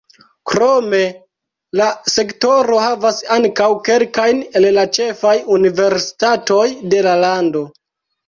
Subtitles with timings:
[0.51, 0.99] Krome
[1.81, 7.63] la sektoro havas ankaŭ kelkajn el la ĉefaj universitatoj de la lando.